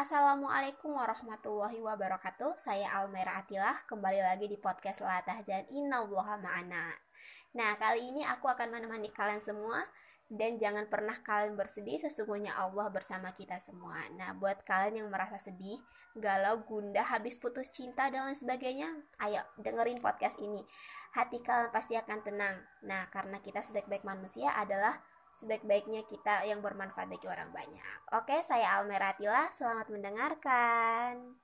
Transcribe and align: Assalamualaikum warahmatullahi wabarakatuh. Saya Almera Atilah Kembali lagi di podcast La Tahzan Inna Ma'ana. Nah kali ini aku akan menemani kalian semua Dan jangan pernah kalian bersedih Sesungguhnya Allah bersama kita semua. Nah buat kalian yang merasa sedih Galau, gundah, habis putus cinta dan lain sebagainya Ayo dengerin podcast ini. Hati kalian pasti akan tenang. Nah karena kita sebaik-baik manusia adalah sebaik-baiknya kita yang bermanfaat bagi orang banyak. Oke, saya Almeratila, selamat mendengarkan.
Assalamualaikum 0.00 0.96
warahmatullahi 0.96 1.76
wabarakatuh. 1.76 2.56
Saya 2.56 2.88
Almera 2.88 3.36
Atilah 3.36 3.84
Kembali 3.84 4.24
lagi 4.24 4.48
di 4.48 4.56
podcast 4.56 5.04
La 5.04 5.20
Tahzan 5.20 5.68
Inna 5.76 6.00
Ma'ana. 6.08 6.88
Nah 7.52 7.76
kali 7.76 8.08
ini 8.08 8.24
aku 8.24 8.48
akan 8.48 8.72
menemani 8.72 9.12
kalian 9.12 9.44
semua 9.44 9.84
Dan 10.24 10.56
jangan 10.56 10.88
pernah 10.88 11.20
kalian 11.20 11.52
bersedih 11.52 12.00
Sesungguhnya 12.00 12.56
Allah 12.56 12.88
bersama 12.88 13.36
kita 13.36 13.60
semua. 13.60 14.00
Nah 14.16 14.32
buat 14.32 14.64
kalian 14.64 15.04
yang 15.04 15.08
merasa 15.12 15.36
sedih 15.36 15.76
Galau, 16.16 16.64
gundah, 16.64 17.04
habis 17.04 17.36
putus 17.36 17.68
cinta 17.68 18.08
dan 18.08 18.24
lain 18.24 18.40
sebagainya 18.40 19.04
Ayo 19.20 19.44
dengerin 19.60 20.00
podcast 20.00 20.40
ini. 20.40 20.64
Hati 21.12 21.44
kalian 21.44 21.76
pasti 21.76 22.00
akan 22.00 22.24
tenang. 22.24 22.56
Nah 22.88 23.04
karena 23.12 23.36
kita 23.44 23.60
sebaik-baik 23.60 24.08
manusia 24.08 24.48
adalah 24.56 24.96
sebaik-baiknya 25.40 26.04
kita 26.04 26.44
yang 26.44 26.60
bermanfaat 26.60 27.08
bagi 27.08 27.24
orang 27.24 27.48
banyak. 27.48 27.80
Oke, 28.12 28.44
saya 28.44 28.76
Almeratila, 28.76 29.48
selamat 29.48 29.88
mendengarkan. 29.88 31.40